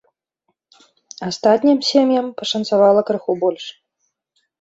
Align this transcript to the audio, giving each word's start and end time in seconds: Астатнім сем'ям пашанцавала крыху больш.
Астатнім 1.27 1.79
сем'ям 1.89 2.27
пашанцавала 2.39 3.01
крыху 3.11 3.37
больш. 3.45 3.65